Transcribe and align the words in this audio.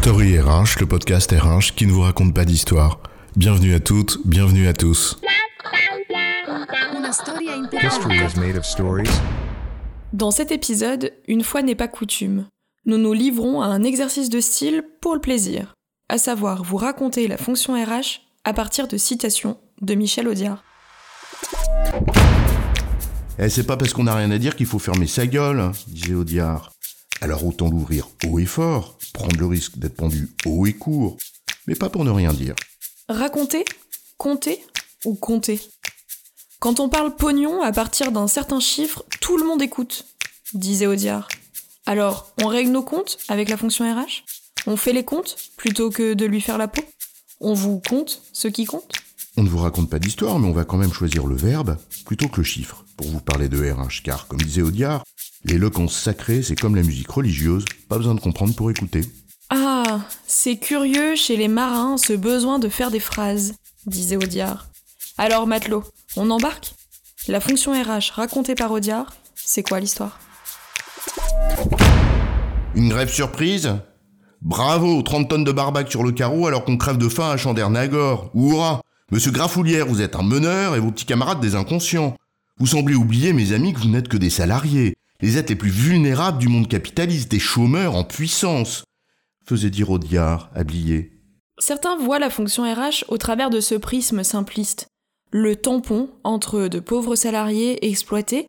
Story 0.00 0.38
RH, 0.38 0.78
le 0.78 0.86
podcast 0.86 1.32
RH 1.32 1.74
qui 1.74 1.84
ne 1.84 1.90
vous 1.90 2.02
raconte 2.02 2.32
pas 2.32 2.44
d'histoire. 2.44 3.00
Bienvenue 3.34 3.74
à 3.74 3.80
toutes, 3.80 4.18
bienvenue 4.24 4.68
à 4.68 4.72
tous. 4.72 5.18
History 7.82 8.16
is 8.16 8.38
made 8.38 8.56
of 8.56 8.64
stories. 8.64 9.10
Dans 10.12 10.30
cet 10.30 10.52
épisode, 10.52 11.12
une 11.26 11.42
fois 11.42 11.62
n'est 11.62 11.74
pas 11.74 11.88
coutume, 11.88 12.46
nous 12.86 12.96
nous 12.96 13.12
livrons 13.12 13.60
à 13.60 13.66
un 13.66 13.82
exercice 13.82 14.30
de 14.30 14.40
style 14.40 14.84
pour 15.00 15.14
le 15.14 15.20
plaisir, 15.20 15.74
à 16.08 16.16
savoir 16.16 16.62
vous 16.62 16.76
raconter 16.76 17.26
la 17.26 17.36
fonction 17.36 17.74
RH 17.74 18.20
à 18.44 18.52
partir 18.52 18.86
de 18.86 18.96
citations 18.96 19.58
de 19.82 19.94
Michel 19.96 20.28
Audiard. 20.28 20.62
Eh, 23.40 23.48
c'est 23.48 23.66
pas 23.66 23.76
parce 23.76 23.92
qu'on 23.92 24.04
n'a 24.04 24.14
rien 24.14 24.30
à 24.30 24.38
dire 24.38 24.54
qu'il 24.54 24.66
faut 24.66 24.78
fermer 24.78 25.08
sa 25.08 25.26
gueule, 25.26 25.58
hein, 25.58 25.72
disait 25.88 26.14
Audiard. 26.14 26.70
Alors 27.20 27.44
autant 27.44 27.68
l'ouvrir 27.68 28.08
haut 28.26 28.38
et 28.38 28.46
fort, 28.46 28.96
prendre 29.12 29.36
le 29.36 29.46
risque 29.46 29.76
d'être 29.76 29.96
pendu 29.96 30.28
haut 30.46 30.66
et 30.66 30.72
court, 30.72 31.16
mais 31.66 31.74
pas 31.74 31.88
pour 31.88 32.04
ne 32.04 32.10
rien 32.10 32.32
dire. 32.32 32.54
Raconter, 33.08 33.64
compter 34.16 34.64
ou 35.04 35.14
compter? 35.14 35.60
Quand 36.60 36.80
on 36.80 36.88
parle 36.88 37.16
pognon 37.16 37.62
à 37.62 37.72
partir 37.72 38.12
d'un 38.12 38.28
certain 38.28 38.60
chiffre, 38.60 39.04
tout 39.20 39.36
le 39.36 39.44
monde 39.44 39.62
écoute, 39.62 40.06
disait 40.54 40.86
Audiard. 40.86 41.28
Alors, 41.86 42.32
on 42.42 42.46
règle 42.46 42.70
nos 42.70 42.82
comptes 42.82 43.18
avec 43.28 43.48
la 43.48 43.56
fonction 43.56 43.84
RH 43.84 44.24
On 44.66 44.76
fait 44.76 44.92
les 44.92 45.04
comptes 45.04 45.36
plutôt 45.56 45.90
que 45.90 46.14
de 46.14 46.24
lui 46.24 46.40
faire 46.40 46.58
la 46.58 46.68
peau? 46.68 46.82
On 47.40 47.54
vous 47.54 47.80
compte 47.80 48.22
ce 48.32 48.48
qui 48.48 48.64
compte? 48.64 48.92
On 49.36 49.42
ne 49.42 49.48
vous 49.48 49.58
raconte 49.58 49.88
pas 49.88 49.98
d'histoire, 49.98 50.38
mais 50.38 50.48
on 50.48 50.52
va 50.52 50.64
quand 50.64 50.76
même 50.76 50.92
choisir 50.92 51.26
le 51.26 51.36
verbe 51.36 51.76
plutôt 52.04 52.28
que 52.28 52.38
le 52.38 52.44
chiffre 52.44 52.84
pour 52.96 53.06
vous 53.06 53.20
parler 53.20 53.48
de 53.48 53.70
RH, 53.70 54.02
car 54.02 54.26
comme 54.26 54.40
disait 54.40 54.62
Audiard, 54.62 55.04
l'éloquence 55.44 55.96
sacrée, 55.96 56.42
c'est 56.42 56.56
comme 56.56 56.76
la 56.76 56.82
musique 56.82 57.10
religieuse, 57.10 57.64
pas 57.88 57.96
besoin 57.96 58.14
de 58.14 58.20
comprendre 58.20 58.54
pour 58.54 58.70
écouter. 58.70 59.02
Ah, 59.50 60.00
c'est 60.26 60.56
curieux 60.56 61.14
chez 61.16 61.36
les 61.36 61.48
marins 61.48 61.96
ce 61.96 62.12
besoin 62.12 62.58
de 62.58 62.68
faire 62.68 62.90
des 62.90 63.00
phrases, 63.00 63.54
disait 63.86 64.16
Audiard. 64.16 64.66
Alors, 65.16 65.46
matelot, 65.46 65.84
on 66.16 66.30
embarque? 66.30 66.74
La 67.28 67.40
fonction 67.40 67.72
RH 67.72 68.12
racontée 68.12 68.54
par 68.54 68.70
Audiard, 68.72 69.14
c'est 69.34 69.62
quoi 69.62 69.80
l'histoire? 69.80 70.18
Une 72.74 72.88
grève 72.88 73.12
surprise? 73.12 73.76
Bravo, 74.40 75.02
30 75.02 75.28
tonnes 75.28 75.44
de 75.44 75.52
barbac 75.52 75.90
sur 75.90 76.04
le 76.04 76.12
carreau 76.12 76.46
alors 76.46 76.64
qu'on 76.64 76.76
crève 76.76 76.98
de 76.98 77.08
faim 77.08 77.30
à 77.30 77.36
Chandernagor. 77.36 78.30
Hurrah 78.34 78.80
Monsieur 79.10 79.30
Grafoulière, 79.30 79.86
vous 79.86 80.02
êtes 80.02 80.16
un 80.16 80.22
meneur 80.22 80.76
et 80.76 80.80
vos 80.80 80.90
petits 80.90 81.06
camarades 81.06 81.40
des 81.40 81.54
inconscients. 81.54 82.14
Vous 82.58 82.66
semblez 82.66 82.94
oublier, 82.94 83.32
mes 83.32 83.52
amis, 83.52 83.72
que 83.72 83.78
vous 83.78 83.88
n'êtes 83.88 84.08
que 84.08 84.18
des 84.18 84.28
salariés, 84.28 84.97
les 85.20 85.36
êtres 85.36 85.50
les 85.50 85.56
plus 85.56 85.70
vulnérables 85.70 86.38
du 86.38 86.48
monde 86.48 86.68
capitaliste, 86.68 87.30
des 87.30 87.40
chômeurs 87.40 87.96
en 87.96 88.04
puissance, 88.04 88.84
faisait 89.44 89.70
dire 89.70 89.90
Audiard, 89.90 90.50
habillé. 90.54 91.12
Certains 91.58 91.96
voient 91.96 92.20
la 92.20 92.30
fonction 92.30 92.62
RH 92.62 93.04
au 93.08 93.18
travers 93.18 93.50
de 93.50 93.60
ce 93.60 93.74
prisme 93.74 94.22
simpliste, 94.22 94.88
le 95.32 95.56
tampon 95.56 96.10
entre 96.22 96.68
de 96.68 96.78
pauvres 96.78 97.16
salariés 97.16 97.88
exploités 97.88 98.48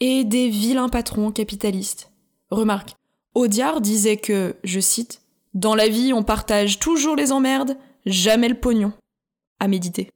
et 0.00 0.24
des 0.24 0.50
vilains 0.50 0.90
patrons 0.90 1.32
capitalistes. 1.32 2.12
Remarque, 2.50 2.94
Audiard 3.34 3.80
disait 3.80 4.18
que, 4.18 4.56
je 4.64 4.80
cite, 4.80 5.22
Dans 5.54 5.74
la 5.74 5.88
vie, 5.88 6.12
on 6.12 6.22
partage 6.22 6.78
toujours 6.78 7.16
les 7.16 7.32
emmerdes, 7.32 7.78
jamais 8.04 8.48
le 8.48 8.60
pognon. 8.60 8.92
À 9.58 9.68
méditer. 9.68 10.10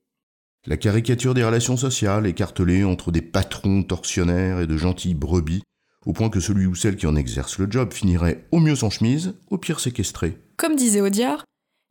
La 0.67 0.77
caricature 0.77 1.33
des 1.33 1.45
relations 1.45 1.77
sociales 1.77 2.27
écartelée 2.27 2.85
entre 2.85 3.13
des 3.13 3.23
patrons 3.23 3.85
tortionnaires 3.85 4.61
et 4.61 4.67
de 4.67 4.77
gentilles 4.77 5.15
brebis, 5.15 5.63
au 6.07 6.13
point 6.13 6.31
que 6.31 6.41
celui 6.41 6.67
ou 6.67 6.75
celle 6.75 6.97
qui 6.97 7.07
en 7.07 7.17
exerce 7.17 7.59
le 7.59 7.71
job 7.71 7.93
finirait 7.93 8.47
au 8.53 8.61
mieux 8.61 8.77
sans 8.77 8.91
chemise, 8.91 9.35
au 9.51 9.59
pire 9.59 9.81
séquestré. 9.81 10.39
Comme 10.57 10.77
disait 10.77 11.01
Audiard, 11.01 11.45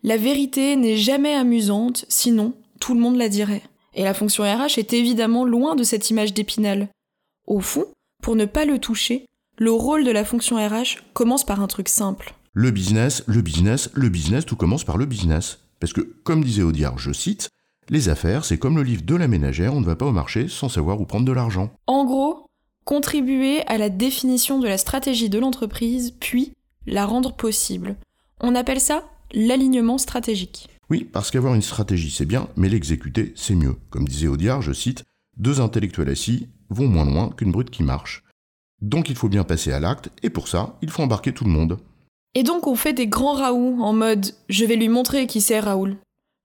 la 0.03 0.17
vérité 0.17 0.75
n'est 0.75 0.97
jamais 0.97 1.35
amusante, 1.35 2.05
sinon 2.09 2.53
tout 2.79 2.93
le 2.93 2.99
monde 2.99 3.17
la 3.17 3.29
dirait. 3.29 3.63
Et 3.93 4.03
la 4.03 4.13
fonction 4.13 4.43
RH 4.43 4.77
est 4.77 4.93
évidemment 4.93 5.45
loin 5.45 5.75
de 5.75 5.83
cette 5.83 6.09
image 6.09 6.33
d'épinal. 6.33 6.89
Au 7.47 7.59
fond, 7.59 7.85
pour 8.21 8.35
ne 8.35 8.45
pas 8.45 8.65
le 8.65 8.79
toucher, 8.79 9.25
le 9.57 9.71
rôle 9.71 10.03
de 10.03 10.11
la 10.11 10.25
fonction 10.25 10.57
RH 10.57 11.03
commence 11.13 11.45
par 11.45 11.61
un 11.61 11.67
truc 11.67 11.89
simple. 11.89 12.35
Le 12.53 12.71
business, 12.71 13.23
le 13.27 13.41
business, 13.41 13.89
le 13.93 14.09
business, 14.09 14.45
tout 14.45 14.55
commence 14.55 14.83
par 14.83 14.97
le 14.97 15.05
business. 15.05 15.59
Parce 15.79 15.93
que, 15.93 16.01
comme 16.23 16.43
disait 16.43 16.63
Audiard, 16.63 16.97
je 16.97 17.11
cite, 17.11 17.49
les 17.89 18.09
affaires, 18.09 18.45
c'est 18.45 18.57
comme 18.57 18.77
le 18.77 18.83
livre 18.83 19.03
de 19.03 19.15
la 19.15 19.27
ménagère, 19.27 19.73
on 19.73 19.79
ne 19.79 19.85
va 19.85 19.95
pas 19.95 20.05
au 20.05 20.11
marché 20.11 20.47
sans 20.47 20.69
savoir 20.69 20.99
où 20.99 21.05
prendre 21.05 21.25
de 21.25 21.31
l'argent. 21.31 21.71
En 21.87 22.05
gros, 22.05 22.44
contribuer 22.85 23.65
à 23.67 23.77
la 23.77 23.89
définition 23.89 24.59
de 24.59 24.67
la 24.67 24.77
stratégie 24.77 25.29
de 25.29 25.39
l'entreprise, 25.39 26.13
puis 26.19 26.53
la 26.85 27.05
rendre 27.05 27.33
possible. 27.33 27.95
On 28.39 28.55
appelle 28.55 28.79
ça 28.79 29.09
l'alignement 29.33 29.97
stratégique. 29.97 30.69
Oui, 30.91 31.03
parce 31.03 31.31
qu'avoir 31.31 31.55
une 31.55 31.63
stratégie 31.63 32.11
c'est 32.11 32.27
bien, 32.27 32.47
mais 32.55 32.69
l'exécuter 32.69 33.33
c'est 33.35 33.55
mieux. 33.55 33.75
Comme 33.89 34.07
disait 34.07 34.27
Audiard, 34.27 34.61
je 34.61 34.71
cite, 34.71 35.03
deux 35.37 35.59
intellectuels 35.59 36.09
assis 36.09 36.47
vont 36.69 36.87
moins 36.87 37.05
loin 37.05 37.29
qu'une 37.35 37.51
brute 37.51 37.71
qui 37.71 37.83
marche. 37.83 38.23
Donc 38.81 39.09
il 39.09 39.15
faut 39.15 39.29
bien 39.29 39.43
passer 39.43 39.71
à 39.71 39.79
l'acte, 39.79 40.09
et 40.21 40.29
pour 40.29 40.47
ça, 40.47 40.77
il 40.83 40.91
faut 40.91 41.01
embarquer 41.01 41.33
tout 41.33 41.43
le 41.43 41.49
monde. 41.49 41.79
Et 42.35 42.43
donc 42.43 42.67
on 42.67 42.75
fait 42.75 42.93
des 42.93 43.07
grands 43.07 43.33
Raoult 43.33 43.81
en 43.81 43.93
mode 43.93 44.27
je 44.47 44.65
vais 44.65 44.75
lui 44.75 44.89
montrer 44.89 45.25
qui 45.25 45.41
c'est 45.41 45.59
Raoul. 45.59 45.97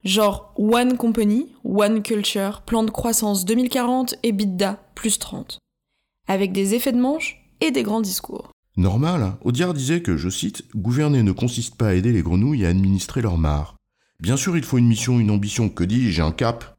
Genre 0.04 0.54
One 0.56 0.96
Company, 0.96 1.48
One 1.64 2.02
Culture, 2.02 2.62
plan 2.62 2.82
de 2.82 2.90
croissance 2.90 3.44
2040 3.44 4.14
et 4.22 4.32
BITDA 4.32 4.82
plus 4.94 5.18
30. 5.18 5.58
Avec 6.30 6.52
des 6.52 6.74
effets 6.76 6.92
de 6.92 7.00
manche 7.00 7.38
et 7.60 7.72
des 7.72 7.82
grands 7.82 8.00
discours. 8.00 8.52
Normal, 8.76 9.24
hein. 9.24 9.38
Audiard 9.42 9.74
disait 9.74 10.00
que, 10.00 10.16
je 10.16 10.28
cite, 10.28 10.62
gouverner 10.76 11.24
ne 11.24 11.32
consiste 11.32 11.74
pas 11.74 11.88
à 11.88 11.94
aider 11.94 12.12
les 12.12 12.22
grenouilles 12.22 12.64
à 12.64 12.68
administrer 12.68 13.20
leur 13.20 13.36
mare. 13.36 13.74
Bien 14.20 14.36
sûr, 14.36 14.56
il 14.56 14.62
faut 14.62 14.78
une 14.78 14.86
mission, 14.86 15.18
une 15.18 15.32
ambition, 15.32 15.68
que 15.68 15.82
dis-je, 15.82 16.22
un 16.22 16.30
cap? 16.30 16.76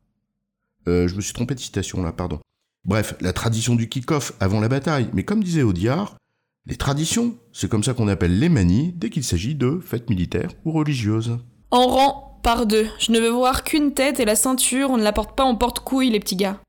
Euh, 0.88 1.10
je 1.10 1.16
me 1.16 1.22
suis 1.22 1.34
trompé 1.34 1.54
de 1.54 1.60
citation 1.60 2.02
là, 2.02 2.14
pardon. 2.14 2.40
Bref, 2.86 3.14
la 3.20 3.34
tradition 3.34 3.76
du 3.76 3.90
kick-off 3.90 4.32
avant 4.40 4.62
la 4.62 4.70
bataille, 4.70 5.10
mais 5.12 5.26
comme 5.26 5.44
disait 5.44 5.64
Audiard, 5.64 6.16
les 6.66 6.78
traditions, 6.78 7.36
c'est 7.52 7.70
comme 7.70 7.84
ça 7.84 7.94
qu'on 7.94 8.08
appelle 8.08 8.40
les 8.40 8.48
manies 8.48 8.94
dès 8.96 9.10
qu'il 9.10 9.26
s'agit 9.26 9.56
de 9.56 9.82
fêtes 9.84 10.10
militaires 10.10 10.52
ou 10.64 10.72
religieuses. 10.72 11.40
En 11.72 11.88
rang, 11.88 12.40
par 12.42 12.66
deux. 12.66 12.88
Je 13.00 13.12
ne 13.12 13.20
veux 13.20 13.32
voir 13.32 13.66
qu'une 13.66 13.94
tête 13.94 14.22
et 14.22 14.26
la 14.26 14.38
ceinture, 14.38 14.92
on 14.92 14.98
ne 14.98 15.04
la 15.04 15.12
porte 15.12 15.36
pas 15.36 15.44
en 15.44 15.58
porte-couille, 15.58 16.10
les 16.10 16.22
petits 16.22 16.38
gars. 16.38 16.62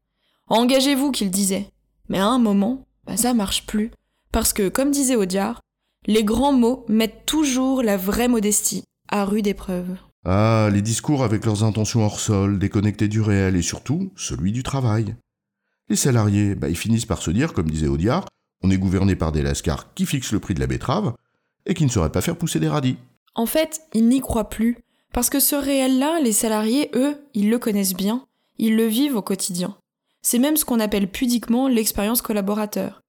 Engagez-vous, 0.49 1.13
qu'il 1.13 1.31
disait. 1.31 1.69
Mais 2.09 2.19
à 2.19 2.27
un 2.27 2.39
moment, 2.39 2.87
bah 3.07 3.17
ça 3.17 3.35
marche 3.35 3.67
plus. 3.67 3.91
Parce 4.33 4.53
que, 4.53 4.69
comme 4.69 4.91
disait 4.91 5.17
Audiard, 5.17 5.61
les 6.07 6.25
grands 6.25 6.53
mots 6.53 6.85
mettent 6.89 7.27
toujours 7.27 7.83
la 7.83 7.97
vraie 7.97 8.29
modestie 8.29 8.85
à 9.09 9.25
rude 9.25 9.47
épreuve. 9.47 9.97
Ah, 10.25 10.69
les 10.73 10.83
discours 10.83 11.25
avec 11.25 11.45
leurs 11.45 11.65
intentions 11.65 12.05
hors 12.05 12.21
sol, 12.21 12.59
déconnectés 12.59 13.09
du 13.09 13.21
réel 13.21 13.57
et 13.57 13.63
surtout 13.63 14.13
celui 14.17 14.53
du 14.53 14.63
travail. 14.63 15.17
Les 15.89 15.97
salariés, 15.97 16.55
bah, 16.55 16.69
ils 16.69 16.77
finissent 16.77 17.07
par 17.07 17.21
se 17.21 17.31
dire, 17.31 17.53
comme 17.53 17.71
disait 17.71 17.89
Audiard, 17.89 18.27
on 18.63 18.71
est 18.71 18.79
gouverné 18.79 19.17
par 19.17 19.33
des 19.33 19.43
lascars 19.43 19.93
qui 19.95 20.07
fixent 20.07 20.33
le 20.33 20.41
prix 20.41 20.55
de 20.55 20.61
la 20.61 20.67
betterave 20.67 21.15
et 21.67 21.75
qui 21.75 21.85
ne 21.85 21.91
sauraient 21.91 22.13
pas 22.13 22.21
faire 22.21 22.37
pousser 22.37 22.61
des 22.61 22.69
radis. 22.69 22.97
En 23.35 23.47
fait, 23.47 23.83
ils 23.93 24.09
n'y 24.09 24.21
croient 24.21 24.49
plus. 24.49 24.79
Parce 25.13 25.29
que 25.29 25.41
ce 25.41 25.57
réel-là, 25.57 26.21
les 26.21 26.33
salariés, 26.33 26.91
eux, 26.95 27.17
ils 27.35 27.51
le 27.51 27.59
connaissent 27.59 27.95
bien, 27.95 28.27
ils 28.59 28.77
le 28.77 28.87
vivent 28.87 29.17
au 29.17 29.23
quotidien. 29.23 29.77
C'est 30.23 30.39
même 30.39 30.57
ce 30.57 30.65
qu'on 30.65 30.81
appelle 30.81 31.11
pudiquement 31.11 31.69
l'expérience 31.69 32.23
collaborateur. 32.23 33.03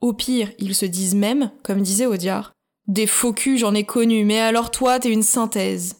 Au 0.00 0.12
pire, 0.12 0.50
ils 0.58 0.74
se 0.74 0.86
disent 0.86 1.14
même, 1.14 1.50
comme 1.62 1.82
disait 1.82 2.06
Audiard, 2.06 2.52
des 2.86 3.06
faux 3.06 3.32
culs 3.32 3.58
j'en 3.58 3.74
ai 3.74 3.84
connu, 3.84 4.24
mais 4.24 4.40
alors 4.40 4.70
toi 4.70 4.98
t'es 4.98 5.12
une 5.12 5.22
synthèse. 5.22 5.96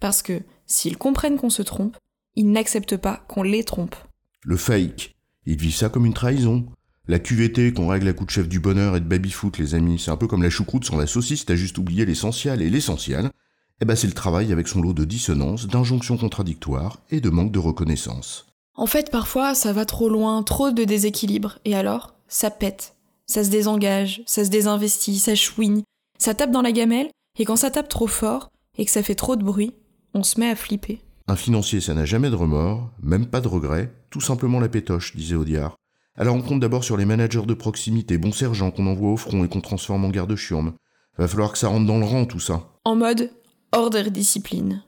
Parce 0.00 0.22
que, 0.22 0.42
s'ils 0.66 0.98
comprennent 0.98 1.36
qu'on 1.36 1.50
se 1.50 1.62
trompe, 1.62 1.96
ils 2.36 2.50
n'acceptent 2.50 2.96
pas 2.96 3.24
qu'on 3.28 3.42
les 3.42 3.64
trompe. 3.64 3.96
Le 4.42 4.56
fake, 4.56 5.14
ils 5.46 5.56
vivent 5.56 5.74
ça 5.74 5.88
comme 5.88 6.06
une 6.06 6.14
trahison. 6.14 6.66
La 7.08 7.18
QVT 7.18 7.72
qu'on 7.72 7.88
règle 7.88 8.08
à 8.08 8.12
coup 8.12 8.24
de 8.24 8.30
chef 8.30 8.48
du 8.48 8.60
bonheur 8.60 8.96
et 8.96 9.00
de 9.00 9.06
baby-foot, 9.06 9.58
les 9.58 9.74
amis, 9.74 9.98
c'est 9.98 10.12
un 10.12 10.16
peu 10.16 10.28
comme 10.28 10.42
la 10.42 10.50
choucroute 10.50 10.84
sans 10.84 10.96
la 10.96 11.06
saucisse, 11.06 11.44
t'as 11.44 11.56
juste 11.56 11.78
oublié 11.78 12.06
l'essentiel. 12.06 12.62
Et 12.62 12.70
l'essentiel, 12.70 13.30
eh 13.80 13.84
ben 13.84 13.96
c'est 13.96 14.06
le 14.06 14.12
travail 14.12 14.52
avec 14.52 14.68
son 14.68 14.80
lot 14.80 14.92
de 14.92 15.04
dissonances, 15.04 15.66
d'injonctions 15.66 16.16
contradictoires 16.16 17.00
et 17.10 17.20
de 17.20 17.30
manque 17.30 17.52
de 17.52 17.58
reconnaissance. 17.58 18.49
En 18.74 18.86
fait, 18.86 19.10
parfois, 19.10 19.54
ça 19.54 19.72
va 19.72 19.84
trop 19.84 20.08
loin, 20.08 20.42
trop 20.42 20.70
de 20.70 20.84
déséquilibre, 20.84 21.58
et 21.64 21.74
alors, 21.74 22.14
ça 22.28 22.50
pète. 22.50 22.96
Ça 23.26 23.44
se 23.44 23.50
désengage, 23.50 24.22
ça 24.26 24.44
se 24.44 24.50
désinvestit, 24.50 25.18
ça 25.18 25.34
chouigne, 25.34 25.82
ça 26.18 26.34
tape 26.34 26.50
dans 26.50 26.62
la 26.62 26.72
gamelle, 26.72 27.10
et 27.38 27.44
quand 27.44 27.56
ça 27.56 27.70
tape 27.70 27.88
trop 27.88 28.06
fort, 28.06 28.50
et 28.78 28.84
que 28.84 28.90
ça 28.90 29.02
fait 29.02 29.14
trop 29.14 29.36
de 29.36 29.44
bruit, 29.44 29.74
on 30.14 30.22
se 30.22 30.40
met 30.40 30.50
à 30.50 30.56
flipper. 30.56 31.00
Un 31.28 31.36
financier, 31.36 31.80
ça 31.80 31.94
n'a 31.94 32.04
jamais 32.04 32.30
de 32.30 32.34
remords, 32.34 32.90
même 33.02 33.26
pas 33.26 33.40
de 33.40 33.48
regrets, 33.48 33.92
tout 34.10 34.20
simplement 34.20 34.58
la 34.58 34.68
pétoche, 34.68 35.14
disait 35.14 35.36
Audiard. 35.36 35.76
Alors 36.16 36.34
on 36.34 36.42
compte 36.42 36.60
d'abord 36.60 36.82
sur 36.82 36.96
les 36.96 37.04
managers 37.04 37.46
de 37.46 37.54
proximité, 37.54 38.18
bons 38.18 38.32
sergents 38.32 38.70
qu'on 38.70 38.86
envoie 38.86 39.12
au 39.12 39.16
front 39.16 39.44
et 39.44 39.48
qu'on 39.48 39.60
transforme 39.60 40.04
en 40.04 40.10
garde-chiourme. 40.10 40.74
Va 41.18 41.28
falloir 41.28 41.52
que 41.52 41.58
ça 41.58 41.68
rentre 41.68 41.86
dans 41.86 41.98
le 41.98 42.04
rang, 42.04 42.24
tout 42.24 42.40
ça. 42.40 42.72
En 42.84 42.96
mode 42.96 43.30
ordre 43.72 43.98
et 43.98 44.10
discipline. 44.10 44.82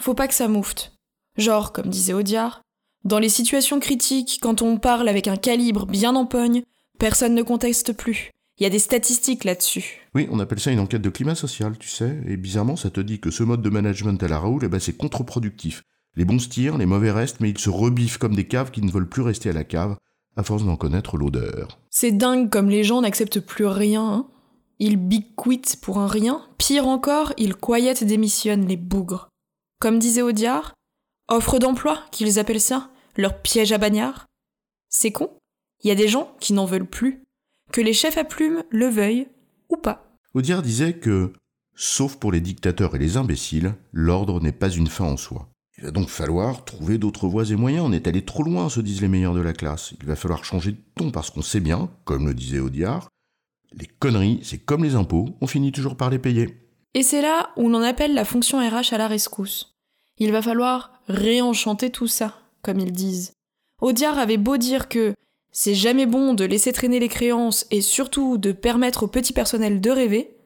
Faut 0.00 0.14
pas 0.14 0.26
que 0.26 0.34
ça 0.34 0.48
moufte. 0.48 0.92
Genre, 1.36 1.72
comme 1.72 1.88
disait 1.88 2.12
Audiard, 2.12 2.62
dans 3.04 3.18
les 3.18 3.28
situations 3.28 3.80
critiques, 3.80 4.38
quand 4.42 4.62
on 4.62 4.76
parle 4.76 5.08
avec 5.08 5.26
un 5.26 5.36
calibre 5.36 5.86
bien 5.86 6.14
en 6.14 6.26
pogne, 6.26 6.62
personne 6.98 7.34
ne 7.34 7.42
conteste 7.42 7.92
plus. 7.92 8.30
Il 8.58 8.64
y 8.64 8.66
a 8.66 8.70
des 8.70 8.78
statistiques 8.78 9.44
là-dessus. 9.44 10.06
Oui, 10.14 10.28
on 10.30 10.38
appelle 10.38 10.60
ça 10.60 10.70
une 10.70 10.80
enquête 10.80 11.00
de 11.00 11.08
climat 11.08 11.34
social, 11.34 11.78
tu 11.78 11.88
sais, 11.88 12.18
et 12.26 12.36
bizarrement, 12.36 12.76
ça 12.76 12.90
te 12.90 13.00
dit 13.00 13.18
que 13.18 13.30
ce 13.30 13.42
mode 13.42 13.62
de 13.62 13.70
management 13.70 14.22
à 14.22 14.28
la 14.28 14.38
Raoul, 14.38 14.64
eh 14.64 14.68
ben, 14.68 14.78
c'est 14.78 14.96
contre-productif. 14.96 15.82
Les 16.16 16.26
bons 16.26 16.40
se 16.40 16.48
tirent, 16.48 16.76
les 16.76 16.84
mauvais 16.86 17.10
restent, 17.10 17.40
mais 17.40 17.48
ils 17.48 17.58
se 17.58 17.70
rebiffent 17.70 18.18
comme 18.18 18.34
des 18.34 18.46
caves 18.46 18.70
qui 18.70 18.82
ne 18.82 18.90
veulent 18.90 19.08
plus 19.08 19.22
rester 19.22 19.48
à 19.48 19.54
la 19.54 19.64
cave, 19.64 19.96
à 20.36 20.42
force 20.42 20.64
d'en 20.64 20.76
connaître 20.76 21.16
l'odeur. 21.16 21.78
C'est 21.88 22.12
dingue 22.12 22.50
comme 22.50 22.68
les 22.68 22.84
gens 22.84 23.00
n'acceptent 23.00 23.40
plus 23.40 23.66
rien. 23.66 24.04
Hein. 24.04 24.26
Ils 24.78 24.96
big 24.96 25.34
quit 25.36 25.62
pour 25.80 25.98
un 25.98 26.06
rien. 26.06 26.42
Pire 26.58 26.86
encore, 26.86 27.32
ils 27.38 27.54
quiet 27.54 27.94
démissionnent, 28.02 28.66
les 28.66 28.76
bougres. 28.76 29.28
Comme 29.80 29.98
disait 29.98 30.22
Audiard, 30.22 30.74
offre 31.30 31.58
d'emploi, 31.58 32.02
qu'ils 32.10 32.38
appellent 32.38 32.60
ça, 32.60 32.90
leur 33.16 33.40
piège 33.40 33.72
à 33.72 33.78
bagnard. 33.78 34.26
C'est 34.88 35.12
con. 35.12 35.30
Il 35.82 35.88
y 35.88 35.90
a 35.90 35.96
des 35.96 36.08
gens 36.08 36.34
qui 36.40 36.52
n'en 36.52 36.66
veulent 36.66 36.88
plus. 36.88 37.22
Que 37.72 37.80
les 37.80 37.92
chefs 37.92 38.18
à 38.18 38.24
plumes 38.24 38.64
le 38.70 38.86
veuillent 38.86 39.28
ou 39.68 39.76
pas. 39.76 40.16
Audiard 40.34 40.62
disait 40.62 40.94
que, 40.94 41.32
sauf 41.74 42.16
pour 42.16 42.32
les 42.32 42.40
dictateurs 42.40 42.96
et 42.96 42.98
les 42.98 43.16
imbéciles, 43.16 43.74
l'ordre 43.92 44.40
n'est 44.40 44.52
pas 44.52 44.68
une 44.68 44.88
fin 44.88 45.04
en 45.04 45.16
soi. 45.16 45.48
Il 45.78 45.84
va 45.84 45.92
donc 45.92 46.08
falloir 46.08 46.64
trouver 46.64 46.98
d'autres 46.98 47.28
voies 47.28 47.48
et 47.50 47.56
moyens. 47.56 47.86
On 47.86 47.92
est 47.92 48.06
allé 48.06 48.24
trop 48.24 48.42
loin, 48.42 48.68
se 48.68 48.80
disent 48.80 49.00
les 49.00 49.08
meilleurs 49.08 49.34
de 49.34 49.40
la 49.40 49.54
classe. 49.54 49.94
Il 50.00 50.06
va 50.06 50.16
falloir 50.16 50.44
changer 50.44 50.72
de 50.72 50.80
ton 50.96 51.10
parce 51.10 51.30
qu'on 51.30 51.42
sait 51.42 51.60
bien, 51.60 51.88
comme 52.04 52.26
le 52.26 52.34
disait 52.34 52.58
Audiard, 52.58 53.08
les 53.72 53.86
conneries, 53.86 54.40
c'est 54.42 54.58
comme 54.58 54.84
les 54.84 54.94
impôts, 54.94 55.36
on 55.40 55.46
finit 55.46 55.72
toujours 55.72 55.96
par 55.96 56.10
les 56.10 56.18
payer. 56.18 56.56
Et 56.94 57.02
c'est 57.02 57.22
là 57.22 57.50
où 57.56 57.68
l'on 57.68 57.82
appelle 57.82 58.14
la 58.14 58.24
fonction 58.24 58.58
RH 58.58 58.92
à 58.92 58.98
la 58.98 59.08
rescousse. 59.08 59.76
Il 60.20 60.32
va 60.32 60.42
falloir 60.42 60.92
réenchanter 61.08 61.90
tout 61.90 62.06
ça, 62.06 62.38
comme 62.62 62.78
ils 62.78 62.92
disent. 62.92 63.32
Audiard 63.80 64.18
avait 64.18 64.36
beau 64.36 64.58
dire 64.58 64.88
que 64.88 65.14
c'est 65.50 65.74
jamais 65.74 66.06
bon 66.06 66.34
de 66.34 66.44
laisser 66.44 66.72
traîner 66.72 67.00
les 67.00 67.08
créances 67.08 67.66
et 67.70 67.80
surtout 67.80 68.36
de 68.36 68.52
permettre 68.52 69.04
au 69.04 69.08
petit 69.08 69.32
personnel 69.32 69.80
de 69.80 69.90
rêver, 69.90 70.36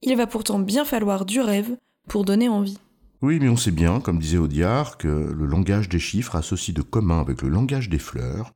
il 0.00 0.16
va 0.16 0.28
pourtant 0.28 0.60
bien 0.60 0.84
falloir 0.84 1.26
du 1.26 1.40
rêve 1.40 1.76
pour 2.08 2.24
donner 2.24 2.48
envie. 2.48 2.78
Oui, 3.20 3.38
mais 3.40 3.48
on 3.48 3.56
sait 3.56 3.72
bien, 3.72 4.00
comme 4.00 4.20
disait 4.20 4.38
Audiard, 4.38 4.96
que 4.96 5.08
le 5.08 5.46
langage 5.46 5.88
des 5.88 5.98
chiffres 5.98 6.36
a 6.36 6.42
ceci 6.42 6.72
de 6.72 6.82
commun 6.82 7.20
avec 7.20 7.42
le 7.42 7.48
langage 7.48 7.88
des 7.88 7.98
fleurs, 7.98 8.52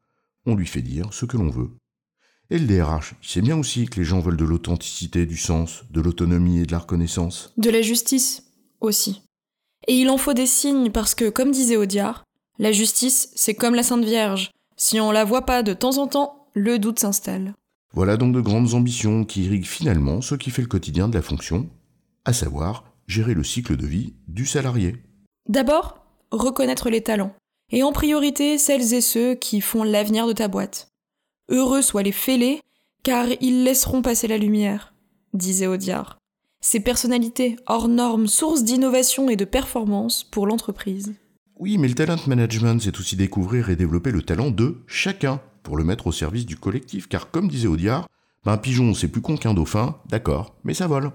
on 0.46 0.54
lui 0.54 0.66
fait 0.66 0.82
dire 0.82 1.12
ce 1.12 1.24
que 1.24 1.36
l'on 1.36 1.50
veut. 1.50 1.70
Et 2.50 2.58
le 2.58 2.66
DRH, 2.66 3.14
il 3.22 3.28
sait 3.28 3.40
bien 3.40 3.58
aussi 3.58 3.86
que 3.86 3.98
les 3.98 4.04
gens 4.04 4.20
veulent 4.20 4.36
de 4.36 4.44
l'authenticité, 4.44 5.26
du 5.26 5.36
sens, 5.36 5.84
de 5.90 6.00
l'autonomie 6.00 6.60
et 6.60 6.66
de 6.66 6.72
la 6.72 6.78
reconnaissance. 6.78 7.52
De 7.56 7.70
la 7.70 7.82
justice 7.82 8.44
aussi. 8.80 9.22
Et 9.86 9.94
il 9.94 10.10
en 10.10 10.18
faut 10.18 10.34
des 10.34 10.46
signes 10.46 10.90
parce 10.90 11.14
que, 11.14 11.28
comme 11.28 11.50
disait 11.50 11.76
Audiard, 11.76 12.24
la 12.58 12.72
justice, 12.72 13.30
c'est 13.34 13.54
comme 13.54 13.74
la 13.74 13.82
Sainte 13.82 14.04
Vierge. 14.04 14.50
Si 14.76 15.00
on 15.00 15.10
la 15.10 15.24
voit 15.24 15.46
pas 15.46 15.62
de 15.62 15.72
temps 15.72 15.98
en 15.98 16.06
temps, 16.06 16.46
le 16.54 16.78
doute 16.78 16.98
s'installe. 16.98 17.54
Voilà 17.92 18.16
donc 18.16 18.34
de 18.34 18.40
grandes 18.40 18.74
ambitions 18.74 19.24
qui 19.24 19.44
irriguent 19.44 19.64
finalement 19.64 20.20
ce 20.20 20.34
qui 20.34 20.50
fait 20.50 20.62
le 20.62 20.68
quotidien 20.68 21.08
de 21.08 21.14
la 21.14 21.22
fonction, 21.22 21.68
à 22.24 22.32
savoir 22.32 22.84
gérer 23.08 23.34
le 23.34 23.42
cycle 23.42 23.76
de 23.76 23.86
vie 23.86 24.14
du 24.28 24.46
salarié. 24.46 24.96
D'abord, 25.48 26.04
reconnaître 26.30 26.90
les 26.90 27.02
talents, 27.02 27.34
et 27.70 27.82
en 27.82 27.92
priorité 27.92 28.58
celles 28.58 28.94
et 28.94 29.00
ceux 29.00 29.34
qui 29.34 29.60
font 29.60 29.82
l'avenir 29.82 30.26
de 30.26 30.32
ta 30.32 30.46
boîte. 30.46 30.88
Heureux 31.48 31.82
soient 31.82 32.04
les 32.04 32.12
fêlés, 32.12 32.60
car 33.02 33.26
ils 33.40 33.64
laisseront 33.64 34.02
passer 34.02 34.28
la 34.28 34.38
lumière, 34.38 34.94
disait 35.34 35.66
Audiard. 35.66 36.19
Ces 36.62 36.80
personnalités 36.80 37.56
hors 37.66 37.88
normes, 37.88 38.26
source 38.26 38.64
d'innovation 38.64 39.30
et 39.30 39.36
de 39.36 39.46
performance 39.46 40.24
pour 40.24 40.46
l'entreprise. 40.46 41.14
Oui, 41.58 41.78
mais 41.78 41.88
le 41.88 41.94
talent 41.94 42.18
management, 42.26 42.80
c'est 42.80 42.98
aussi 42.98 43.16
découvrir 43.16 43.70
et 43.70 43.76
développer 43.76 44.10
le 44.10 44.22
talent 44.22 44.50
de 44.50 44.76
chacun 44.86 45.40
pour 45.62 45.76
le 45.76 45.84
mettre 45.84 46.06
au 46.06 46.12
service 46.12 46.44
du 46.44 46.56
collectif, 46.56 47.08
car 47.08 47.30
comme 47.30 47.48
disait 47.48 47.66
Audiard, 47.66 48.08
ben, 48.44 48.52
un 48.52 48.56
pigeon 48.58 48.92
c'est 48.94 49.08
plus 49.08 49.22
con 49.22 49.36
qu'un 49.36 49.54
dauphin, 49.54 49.96
d'accord, 50.08 50.54
mais 50.64 50.74
ça 50.74 50.86
vole. 50.86 51.12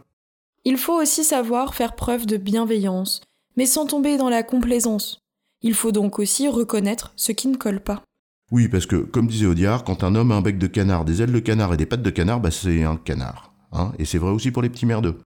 Il 0.66 0.78
faut 0.78 1.00
aussi 1.00 1.24
savoir 1.24 1.76
faire 1.76 1.96
preuve 1.96 2.26
de 2.26 2.38
bienveillance, 2.38 3.22
mais 3.56 3.68
sans 3.68 3.86
tomber 3.86 4.18
dans 4.18 4.30
la 4.30 4.42
complaisance. 4.42 5.20
Il 5.62 5.76
faut 5.76 5.92
donc 5.92 6.18
aussi 6.18 6.48
reconnaître 6.48 7.14
ce 7.16 7.32
qui 7.32 7.48
ne 7.48 7.56
colle 7.56 7.82
pas. 7.82 8.02
Oui, 8.52 8.68
parce 8.68 8.86
que, 8.88 8.98
comme 8.98 9.28
disait 9.28 9.46
Audiard, 9.46 9.84
quand 9.84 10.04
un 10.04 10.16
homme 10.16 10.32
a 10.32 10.36
un 10.36 10.42
bec 10.42 10.58
de 10.58 10.68
canard, 10.68 11.06
des 11.06 11.22
ailes 11.22 11.32
de 11.32 11.40
canard 11.40 11.74
et 11.74 11.78
des 11.78 11.86
pattes 11.86 12.04
de 12.04 12.10
canard, 12.10 12.40
bah 12.40 12.52
c'est 12.52 12.84
un 12.84 12.98
canard. 12.98 13.54
Hein 13.72 13.94
et 14.00 14.06
c'est 14.06 14.18
vrai 14.18 14.32
aussi 14.32 14.52
pour 14.52 14.62
les 14.62 14.70
petits 14.70 14.86
merdeux. 14.86 15.20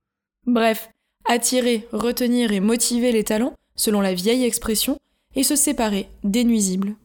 Bref, 0.50 0.90
attirer, 1.26 1.88
retenir 1.92 2.52
et 2.52 2.60
motiver 2.60 3.12
les 3.12 3.24
talents, 3.24 3.54
selon 3.76 4.02
la 4.02 4.16
vieille 4.16 4.46
expression, 4.46 4.98
et 5.36 5.44
se 5.44 5.56
séparer 5.56 6.10
des 6.24 6.44
nuisibles. 6.44 6.96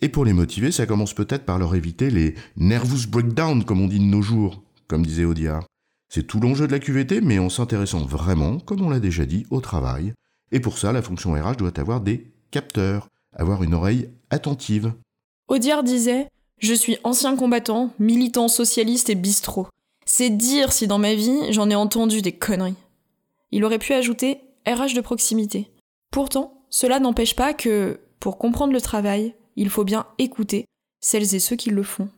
Et 0.00 0.08
pour 0.08 0.24
les 0.24 0.32
motiver, 0.32 0.72
ça 0.72 0.86
commence 0.86 1.12
peut-être 1.12 1.44
par 1.44 1.58
leur 1.58 1.74
éviter 1.74 2.08
les 2.08 2.34
nervous 2.56 3.06
breakdown, 3.06 3.62
comme 3.62 3.82
on 3.82 3.88
dit 3.88 3.98
de 3.98 4.04
nos 4.04 4.22
jours, 4.22 4.62
comme 4.88 5.04
disait 5.04 5.26
Audiard. 5.26 5.66
C'est 6.08 6.26
tout 6.26 6.40
l'enjeu 6.40 6.66
de 6.66 6.72
la 6.72 6.78
QVT, 6.78 7.20
mais 7.20 7.38
en 7.38 7.50
s'intéressant 7.50 8.06
vraiment, 8.06 8.58
comme 8.58 8.80
on 8.80 8.88
l'a 8.88 9.00
déjà 9.00 9.26
dit, 9.26 9.44
au 9.50 9.60
travail. 9.60 10.14
Et 10.50 10.60
pour 10.60 10.78
ça, 10.78 10.90
la 10.92 11.02
fonction 11.02 11.34
RH 11.34 11.58
doit 11.58 11.78
avoir 11.78 12.00
des 12.00 12.32
capteurs, 12.50 13.08
avoir 13.34 13.62
une 13.64 13.74
oreille 13.74 14.08
attentive. 14.30 14.94
Audiard 15.48 15.82
disait 15.82 16.28
Je 16.58 16.72
suis 16.72 16.96
ancien 17.04 17.36
combattant, 17.36 17.92
militant 17.98 18.48
socialiste 18.48 19.10
et 19.10 19.14
bistrot. 19.14 19.68
C'est 20.06 20.30
dire 20.30 20.72
si 20.72 20.86
dans 20.86 20.98
ma 20.98 21.14
vie 21.14 21.52
j'en 21.52 21.68
ai 21.68 21.74
entendu 21.74 22.22
des 22.22 22.32
conneries. 22.32 22.76
Il 23.54 23.64
aurait 23.64 23.78
pu 23.78 23.92
ajouter 23.92 24.40
RH 24.66 24.96
de 24.96 25.00
proximité. 25.00 25.70
Pourtant, 26.10 26.66
cela 26.70 26.98
n'empêche 26.98 27.36
pas 27.36 27.54
que, 27.54 28.00
pour 28.18 28.36
comprendre 28.36 28.72
le 28.72 28.80
travail, 28.80 29.36
il 29.54 29.70
faut 29.70 29.84
bien 29.84 30.06
écouter 30.18 30.64
celles 31.00 31.36
et 31.36 31.38
ceux 31.38 31.54
qui 31.54 31.70
le 31.70 31.84
font. 31.84 32.08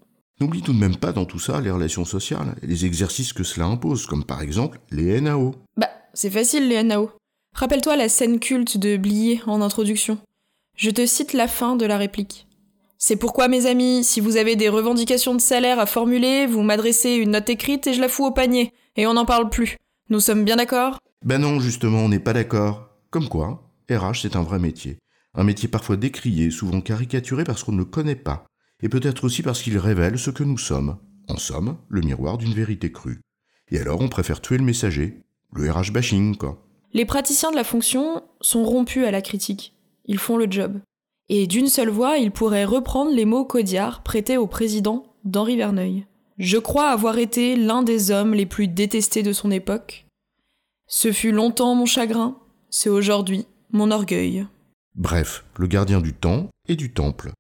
N'oublie 0.41 0.63
tout 0.63 0.73
de 0.73 0.79
même 0.79 0.97
pas 0.97 1.13
dans 1.13 1.27
tout 1.27 1.39
ça 1.39 1.61
les 1.61 1.71
relations 1.71 2.07
sociales 2.07 2.57
et 2.63 2.67
les 2.67 2.87
exercices 2.87 3.35
que 3.35 3.45
cela 3.45 3.67
impose, 3.67 4.07
comme 4.07 4.25
par 4.25 4.41
exemple 4.41 4.81
les 4.91 5.21
NAO. 5.21 5.55
Bah, 5.77 5.91
c'est 6.15 6.31
facile 6.31 6.69
les 6.69 6.83
NAO. 6.83 7.11
Rappelle-toi 7.53 7.97
la 7.97 8.09
scène 8.09 8.41
culte 8.41 8.79
de 8.79 8.97
Blier 8.97 9.43
en 9.47 9.61
introduction. 9.61 10.17
Je 10.75 10.91
te 10.91 11.05
cite 11.05 11.35
la 11.35 11.49
fin 11.49 11.77
de 11.77 11.85
la 11.85 11.99
réplique. 11.99 12.47
C'est 12.97 13.17
pourquoi, 13.17 13.49
mes 13.49 13.67
amis, 13.67 14.05
si 14.05 14.21
vous 14.21 14.39
avez 14.39 14.57
des 14.57 14.71
revendications 14.71 15.35
de 15.35 15.43
salaire 15.43 15.81
à 15.81 15.85
formuler, 15.85 16.47
vous 16.47 16.63
m'adressez 16.63 17.11
une 17.11 17.33
note 17.33 17.51
écrite 17.51 17.87
et 17.89 17.93
je 17.93 18.01
la 18.01 18.09
fous 18.09 18.25
au 18.25 18.31
panier, 18.31 18.73
et 18.97 19.07
on 19.07 19.13
n'en 19.13 19.27
parle 19.27 19.51
plus. 19.51 19.77
Nous 20.09 20.21
sommes 20.21 20.43
bien 20.43 20.57
d'accord? 20.57 20.99
Ben 21.25 21.39
non, 21.39 21.61
justement, 21.61 22.01
on 22.01 22.09
n'est 22.09 22.19
pas 22.19 22.33
d'accord. 22.33 22.89
Comme 23.11 23.29
quoi, 23.29 23.73
RH, 23.91 24.23
c'est 24.23 24.37
un 24.37 24.43
vrai 24.43 24.59
métier. 24.59 24.99
Un 25.35 25.45
métier 25.45 25.69
parfois 25.69 25.97
décrié, 25.97 26.51
souvent 26.51 26.81
caricaturé 26.81 27.45
parce 27.45 27.65
qu'on 27.65 27.73
ne 27.73 27.79
le 27.79 27.85
connaît 27.85 28.17
pas 28.17 28.47
et 28.83 28.89
peut-être 28.89 29.25
aussi 29.25 29.43
parce 29.43 29.63
qu'il 29.63 29.79
révèle 29.79 30.19
ce 30.19 30.31
que 30.31 30.45
nous 30.45 30.59
sommes, 30.59 30.99
en 31.29 31.37
somme, 31.37 31.77
le 31.89 32.03
miroir 32.03 32.39
d'une 32.39 32.53
vérité 32.53 32.93
crue. 32.93 33.21
Et 33.71 33.79
alors 33.79 34.01
on 34.01 34.09
préfère 34.09 34.41
tuer 34.41 34.59
le 34.59 34.65
messager, 34.65 35.23
le 35.53 35.71
RH 35.71 35.93
bashing, 35.93 36.37
quoi. 36.37 36.63
Les 36.93 37.05
praticiens 37.05 37.51
de 37.51 37.57
la 37.57 37.65
fonction 37.65 38.23
sont 38.41 38.65
rompus 38.65 39.05
à 39.05 39.11
la 39.11 39.23
critique. 39.23 39.75
Ils 40.07 40.19
font 40.19 40.37
le 40.37 40.47
job. 40.49 40.81
Et 41.29 41.47
d'une 41.47 41.67
seule 41.67 41.91
voix, 41.91 42.19
ils 42.19 42.31
pourraient 42.31 42.65
reprendre 42.65 43.11
les 43.11 43.25
mots 43.25 43.45
Codiard 43.45 44.03
prêtés 44.03 44.37
au 44.37 44.47
président 44.47 45.05
d'Henri 45.25 45.57
Verneuil. 45.57 46.07
Je 46.39 46.59
crois 46.59 46.91
avoir 46.91 47.19
été 47.19 47.57
l'un 47.57 47.83
des 47.83 48.11
hommes 48.11 48.35
les 48.35 48.47
plus 48.47 48.69
détestés 48.69 49.23
de 49.23 49.33
son 49.33 49.51
époque. 49.51 50.06
Ce 50.89 51.13
fut 51.13 51.33
longtemps 51.33 51.75
mon 51.75 51.87
chagrin, 51.87 52.39
c'est 52.71 52.89
aujourd'hui 52.89 53.47
mon 53.73 53.91
orgueil. 53.91 54.47
Bref, 54.95 55.45
le 55.59 55.67
gardien 55.67 56.01
du 56.01 56.15
temps 56.15 56.49
et 56.69 56.77
du 56.77 56.93
temple. 56.93 57.33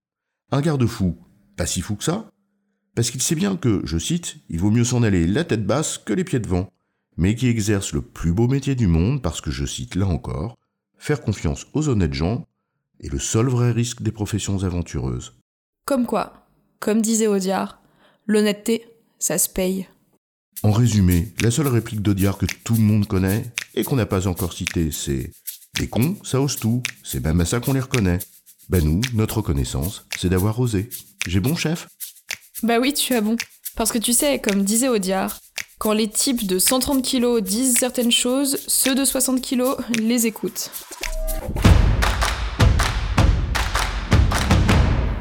Un 0.50 0.60
garde-fou 0.60 1.16
pas 1.56 1.66
si 1.66 1.80
fou 1.80 1.96
que 1.96 2.04
ça, 2.04 2.28
parce 2.94 3.10
qu'il 3.10 3.22
sait 3.22 3.34
bien 3.34 3.56
que, 3.56 3.80
je 3.84 3.98
cite, 3.98 4.36
il 4.48 4.60
vaut 4.60 4.70
mieux 4.70 4.84
s'en 4.84 5.02
aller 5.02 5.26
la 5.26 5.44
tête 5.44 5.64
basse 5.64 5.96
que 5.96 6.12
les 6.12 6.24
pieds 6.24 6.38
devant, 6.38 6.68
mais 7.16 7.34
qui 7.34 7.48
exerce 7.48 7.92
le 7.92 8.02
plus 8.02 8.32
beau 8.32 8.46
métier 8.46 8.74
du 8.74 8.86
monde 8.86 9.22
parce 9.22 9.40
que, 9.40 9.50
je 9.50 9.64
cite 9.64 9.94
là 9.94 10.06
encore, 10.06 10.58
faire 10.98 11.22
confiance 11.22 11.66
aux 11.72 11.88
honnêtes 11.88 12.14
gens 12.14 12.46
est 13.00 13.12
le 13.12 13.18
seul 13.18 13.46
vrai 13.46 13.72
risque 13.72 14.02
des 14.02 14.12
professions 14.12 14.64
aventureuses. 14.64 15.34
Comme 15.86 16.06
quoi, 16.06 16.48
comme 16.80 17.00
disait 17.00 17.26
Audiard, 17.26 17.80
l'honnêteté, 18.26 18.86
ça 19.18 19.38
se 19.38 19.48
paye. 19.48 19.88
En 20.62 20.72
résumé, 20.72 21.32
la 21.42 21.50
seule 21.50 21.68
réplique 21.68 22.00
d'Audiard 22.00 22.38
que 22.38 22.46
tout 22.64 22.74
le 22.74 22.80
monde 22.80 23.06
connaît 23.06 23.44
et 23.74 23.84
qu'on 23.84 23.96
n'a 23.96 24.06
pas 24.06 24.26
encore 24.26 24.54
citée, 24.54 24.90
c'est 24.90 25.30
Les 25.78 25.86
cons, 25.86 26.16
ça 26.24 26.40
ose 26.40 26.56
tout, 26.56 26.82
c'est 27.04 27.22
même 27.22 27.40
à 27.40 27.44
ça 27.44 27.60
qu'on 27.60 27.74
les 27.74 27.80
reconnaît. 27.80 28.18
Ben 28.70 28.82
nous, 28.82 29.02
notre 29.12 29.36
reconnaissance, 29.36 30.06
c'est 30.18 30.30
d'avoir 30.30 30.58
osé. 30.58 30.88
J'ai 31.26 31.40
bon, 31.40 31.54
chef? 31.54 31.88
Bah 32.62 32.78
oui, 32.80 32.94
tu 32.94 33.14
as 33.14 33.20
bon. 33.20 33.36
Parce 33.76 33.92
que 33.92 33.98
tu 33.98 34.14
sais, 34.14 34.38
comme 34.38 34.64
disait 34.64 34.88
Audiard, 34.88 35.38
quand 35.78 35.92
les 35.92 36.08
types 36.08 36.46
de 36.46 36.58
130 36.58 37.04
kilos 37.04 37.42
disent 37.42 37.76
certaines 37.76 38.10
choses, 38.10 38.58
ceux 38.66 38.94
de 38.94 39.04
60 39.04 39.42
kilos 39.42 39.76
les 39.98 40.26
écoutent. 40.26 40.70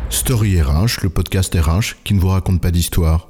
Story 0.10 0.62
RH, 0.62 1.04
le 1.04 1.10
podcast 1.10 1.54
RH 1.54 2.02
qui 2.06 2.14
ne 2.14 2.20
vous 2.22 2.30
raconte 2.30 2.62
pas 2.62 2.72
d'histoire. 2.72 3.30